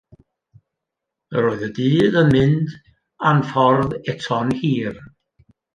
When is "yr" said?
1.41-1.47